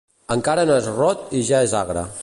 Encara 0.35 0.63
no 0.71 0.79
és 0.83 0.89
rot 0.97 1.37
i 1.41 1.43
ja 1.51 1.61
és 1.69 1.77
agre. 1.83 2.09